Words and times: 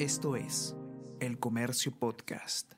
Esto 0.00 0.34
es 0.34 0.74
El 1.20 1.38
Comercio 1.38 1.92
Podcast. 1.92 2.72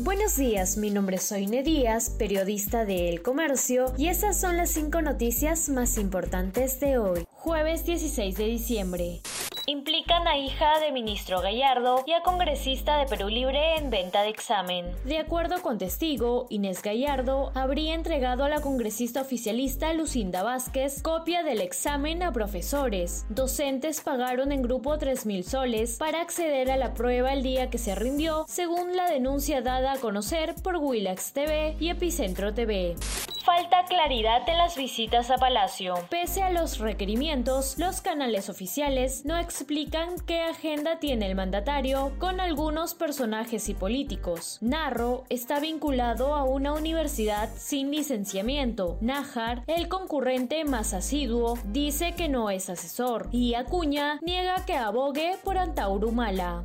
Buenos 0.00 0.36
días, 0.36 0.76
mi 0.76 0.90
nombre 0.90 1.16
es 1.16 1.22
Soine 1.22 1.62
Díaz, 1.62 2.10
periodista 2.18 2.84
de 2.84 3.08
El 3.08 3.22
Comercio, 3.22 3.94
y 3.96 4.08
esas 4.08 4.38
son 4.38 4.58
las 4.58 4.68
cinco 4.68 5.00
noticias 5.00 5.70
más 5.70 5.96
importantes 5.96 6.80
de 6.80 6.98
hoy, 6.98 7.24
jueves 7.30 7.86
16 7.86 8.36
de 8.36 8.44
diciembre 8.44 9.22
implican 9.66 10.26
a 10.26 10.36
hija 10.36 10.78
de 10.80 10.92
ministro 10.92 11.40
Gallardo 11.40 12.04
y 12.06 12.12
a 12.12 12.22
congresista 12.22 12.98
de 12.98 13.06
Perú 13.06 13.28
Libre 13.28 13.76
en 13.76 13.90
venta 13.90 14.22
de 14.22 14.28
examen. 14.28 14.86
De 15.04 15.18
acuerdo 15.18 15.62
con 15.62 15.78
testigo, 15.78 16.46
Inés 16.50 16.82
Gallardo 16.82 17.50
habría 17.54 17.94
entregado 17.94 18.44
a 18.44 18.48
la 18.48 18.60
congresista 18.60 19.22
oficialista 19.22 19.92
Lucinda 19.94 20.42
Vázquez 20.42 21.02
copia 21.02 21.42
del 21.42 21.60
examen 21.60 22.22
a 22.22 22.32
profesores. 22.32 23.26
Docentes 23.28 24.00
pagaron 24.00 24.52
en 24.52 24.62
grupo 24.62 24.96
3.000 24.96 25.42
soles 25.42 25.96
para 25.98 26.20
acceder 26.20 26.70
a 26.70 26.76
la 26.76 26.94
prueba 26.94 27.32
el 27.32 27.42
día 27.42 27.70
que 27.70 27.78
se 27.78 27.94
rindió, 27.94 28.44
según 28.48 28.96
la 28.96 29.10
denuncia 29.10 29.62
dada 29.62 29.92
a 29.92 29.98
conocer 29.98 30.54
por 30.62 30.76
Willax 30.76 31.32
TV 31.32 31.76
y 31.80 31.88
Epicentro 31.88 32.52
TV 32.52 32.96
falta 33.44 33.84
claridad 33.84 34.48
en 34.48 34.56
las 34.56 34.74
visitas 34.74 35.30
a 35.30 35.36
Palacio. 35.36 35.94
Pese 36.08 36.42
a 36.42 36.50
los 36.50 36.78
requerimientos, 36.78 37.76
los 37.78 38.00
canales 38.00 38.48
oficiales 38.48 39.26
no 39.26 39.38
explican 39.38 40.18
qué 40.26 40.40
agenda 40.40 40.98
tiene 40.98 41.26
el 41.26 41.34
mandatario 41.34 42.12
con 42.18 42.40
algunos 42.40 42.94
personajes 42.94 43.68
y 43.68 43.74
políticos. 43.74 44.58
Narro 44.62 45.24
está 45.28 45.60
vinculado 45.60 46.34
a 46.34 46.44
una 46.44 46.72
universidad 46.72 47.50
sin 47.54 47.90
licenciamiento. 47.90 48.96
Nájar, 49.02 49.62
el 49.66 49.88
concurrente 49.88 50.64
más 50.64 50.94
asiduo, 50.94 51.58
dice 51.66 52.14
que 52.14 52.30
no 52.30 52.48
es 52.48 52.70
asesor 52.70 53.28
y 53.30 53.54
Acuña 53.54 54.18
niega 54.22 54.64
que 54.64 54.74
abogue 54.74 55.36
por 55.44 55.58
Antaurumala. 55.58 56.64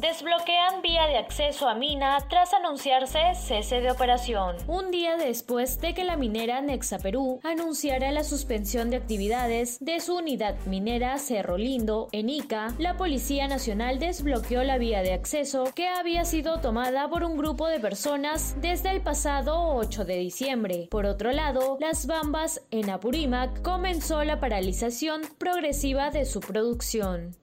Desbloquean 0.00 0.82
vía 0.82 1.06
de 1.06 1.16
acceso 1.16 1.66
a 1.70 1.74
mina 1.74 2.18
tras 2.28 2.52
anunciarse 2.52 3.18
cese 3.34 3.80
de 3.80 3.90
operación. 3.90 4.56
Un 4.66 4.90
día 4.90 5.16
después 5.16 5.80
de 5.80 5.94
que 5.94 6.04
la 6.04 6.18
minera 6.18 6.60
Nexa 6.60 6.98
Perú 6.98 7.40
anunciara 7.42 8.12
la 8.12 8.22
suspensión 8.22 8.90
de 8.90 8.96
actividades 8.96 9.78
de 9.80 10.00
su 10.00 10.16
unidad 10.16 10.54
minera 10.66 11.16
Cerro 11.16 11.56
Lindo 11.56 12.08
en 12.12 12.28
Ica, 12.28 12.74
la 12.76 12.98
Policía 12.98 13.48
Nacional 13.48 13.98
desbloqueó 13.98 14.64
la 14.64 14.76
vía 14.76 15.00
de 15.00 15.14
acceso 15.14 15.72
que 15.74 15.88
había 15.88 16.26
sido 16.26 16.60
tomada 16.60 17.08
por 17.08 17.24
un 17.24 17.38
grupo 17.38 17.66
de 17.66 17.80
personas 17.80 18.54
desde 18.60 18.90
el 18.90 19.00
pasado 19.00 19.76
8 19.76 20.04
de 20.04 20.18
diciembre. 20.18 20.88
Por 20.90 21.06
otro 21.06 21.32
lado, 21.32 21.78
las 21.80 22.06
Bambas 22.06 22.60
en 22.70 22.90
Apurímac 22.90 23.62
comenzó 23.62 24.22
la 24.24 24.40
paralización 24.40 25.22
progresiva 25.38 26.10
de 26.10 26.26
su 26.26 26.40
producción. 26.40 27.34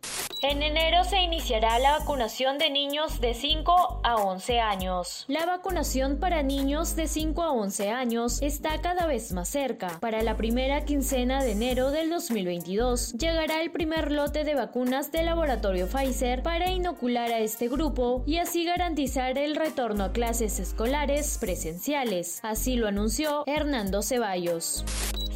En 0.44 0.62
enero 0.62 1.06
se 1.06 1.22
iniciará 1.22 1.80
la 1.80 2.00
vacunación 2.00 2.58
de 2.58 2.70
niños 2.70 3.22
de 3.22 3.34
5 3.34 4.02
a 4.04 4.18
11 4.18 4.60
años. 4.60 5.24
La 5.30 5.46
vacunación 5.46 6.20
para 6.20 6.44
niños 6.44 6.98
de 6.98 7.08
5 7.08 7.42
a 7.42 7.52
11 7.54 7.90
años 7.92 8.42
está 8.42 8.82
cada 8.82 9.08
vez 9.08 9.32
más 9.32 9.48
cerca. 9.48 10.02
Para 10.02 10.22
la 10.22 10.36
primera 10.36 10.84
quincena 10.84 11.42
de 11.42 11.54
enero 11.54 11.92
del 11.92 12.10
2022 12.10 13.14
llegará 13.14 13.62
el 13.62 13.72
primer 13.72 14.12
lote 14.12 14.44
de 14.44 14.56
vacunas 14.56 15.14
del 15.14 15.28
laboratorio 15.28 15.88
Pfizer 15.88 16.44
para 16.44 16.72
inocular 16.72 17.32
a 17.32 17.40
este 17.40 17.70
grupo 17.70 18.22
y 18.26 18.40
así 18.40 18.66
garantizar 18.66 19.38
el 19.38 19.56
retorno 19.56 20.04
a 20.04 20.12
clases 20.12 20.60
escolares 20.60 21.38
presenciales. 21.38 22.42
Así 22.44 22.76
lo 22.76 22.90
anunció 22.90 23.44
Hernando 23.48 24.02
Ceballos. 24.02 24.84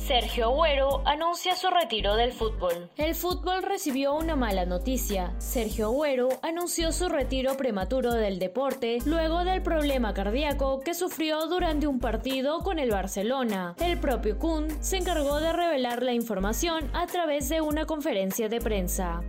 Sergio 0.08 0.46
Agüero 0.46 1.02
anuncia 1.04 1.54
su 1.58 1.68
retiro 1.68 2.16
del 2.16 2.32
fútbol. 2.32 2.90
El 2.96 3.14
fútbol 3.14 3.62
recibió 3.62 4.16
una 4.16 4.38
mala 4.38 4.66
noticia. 4.66 5.34
Sergio 5.38 5.88
Agüero 5.88 6.30
anunció 6.44 6.94
su 6.94 7.10
retiro 7.10 7.58
prematuro 7.58 8.14
del 8.14 8.40
deporte 8.40 9.00
luego 9.04 9.44
del 9.44 9.62
problema 9.62 10.14
cardíaco 10.14 10.80
que 10.80 10.94
sufrió 10.94 11.48
durante 11.48 11.88
un 11.88 12.00
partido 12.00 12.60
con 12.60 12.80
el 12.80 12.90
Barcelona. 12.90 13.76
El 13.82 14.00
propio 14.00 14.40
Kun 14.40 14.70
se 14.80 14.96
encargó 14.96 15.42
de 15.42 15.52
revelar 15.52 16.02
la 16.02 16.14
información 16.14 16.90
a 16.94 17.06
través 17.08 17.50
de 17.50 17.60
una 17.60 17.86
conferencia 17.86 18.48
de 18.48 18.62
prensa. 18.62 19.24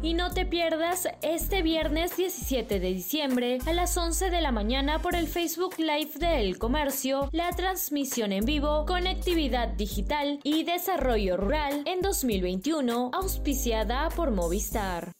Y 0.00 0.14
no 0.14 0.30
te 0.30 0.46
pierdas 0.46 1.08
este 1.22 1.62
viernes 1.62 2.16
17 2.16 2.78
de 2.78 2.88
diciembre 2.92 3.58
a 3.66 3.72
las 3.72 3.96
11 3.96 4.30
de 4.30 4.40
la 4.40 4.52
mañana 4.52 5.02
por 5.02 5.16
el 5.16 5.26
Facebook 5.26 5.74
Live 5.78 6.12
de 6.20 6.40
El 6.40 6.58
Comercio, 6.58 7.28
la 7.32 7.50
transmisión 7.50 8.30
en 8.30 8.44
vivo 8.44 8.84
Conectividad 8.86 9.68
Digital 9.68 10.38
y 10.44 10.62
Desarrollo 10.62 11.36
Rural 11.36 11.82
en 11.84 12.00
2021, 12.00 13.10
auspiciada 13.12 14.08
por 14.10 14.30
Movistar. 14.30 15.10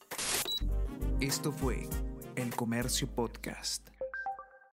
Esto 1.21 1.51
fue 1.51 1.89
El 2.37 2.55
Comercio 2.55 3.09
Podcast. 3.09 3.98